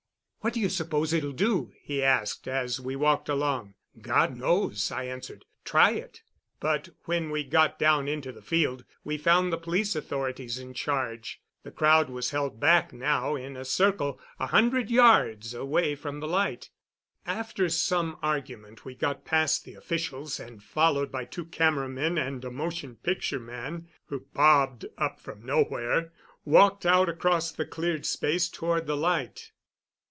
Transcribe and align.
"What 0.43 0.53
do 0.55 0.59
you 0.59 0.69
suppose 0.69 1.13
it'll 1.13 1.33
do?" 1.33 1.71
he 1.83 2.01
asked 2.01 2.47
as 2.47 2.79
we 2.79 2.95
walked 2.95 3.29
along. 3.29 3.75
"God 4.01 4.35
knows," 4.35 4.89
I 4.91 5.03
answered. 5.03 5.45
"Try 5.63 5.91
it." 5.91 6.23
But 6.59 6.89
when 7.05 7.29
we 7.29 7.43
got 7.43 7.77
down 7.77 8.07
into 8.07 8.31
the 8.31 8.41
field 8.41 8.83
we 9.03 9.19
found 9.19 9.53
the 9.53 9.59
police 9.59 9.95
authorities 9.95 10.57
in 10.57 10.73
charge. 10.73 11.43
The 11.61 11.69
crowd 11.69 12.09
was 12.09 12.31
held 12.31 12.59
back 12.59 12.91
now 12.91 13.35
in 13.35 13.55
a 13.55 13.63
circle, 13.63 14.19
a 14.39 14.47
hundred 14.47 14.89
yards 14.89 15.53
away 15.53 15.93
from 15.93 16.21
the 16.21 16.27
light. 16.27 16.71
After 17.27 17.69
some 17.69 18.17
argument 18.23 18.83
we 18.83 18.95
got 18.95 19.23
past 19.23 19.63
the 19.63 19.75
officials, 19.75 20.39
and, 20.39 20.63
followed 20.63 21.11
by 21.11 21.23
two 21.25 21.45
camera 21.45 21.87
men 21.87 22.17
and 22.17 22.43
a 22.43 22.49
motion 22.49 22.95
picture 22.95 23.39
man 23.39 23.89
who 24.07 24.25
bobbed 24.33 24.87
up 24.97 25.19
from 25.19 25.45
nowhere, 25.45 26.11
walked 26.45 26.83
out 26.83 27.09
across 27.09 27.51
the 27.51 27.63
cleared 27.63 28.07
space 28.07 28.49
toward 28.49 28.87
the 28.87 28.97
light. 28.97 29.51